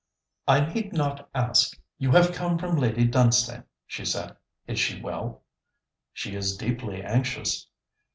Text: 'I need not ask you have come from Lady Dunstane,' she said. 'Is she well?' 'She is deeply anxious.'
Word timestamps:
'I 0.47 0.73
need 0.73 0.93
not 0.93 1.29
ask 1.35 1.77
you 1.99 2.09
have 2.09 2.31
come 2.33 2.57
from 2.57 2.75
Lady 2.75 3.05
Dunstane,' 3.05 3.65
she 3.85 4.03
said. 4.03 4.35
'Is 4.65 4.79
she 4.79 4.99
well?' 4.99 5.43
'She 6.11 6.35
is 6.35 6.57
deeply 6.57 7.03
anxious.' 7.03 7.67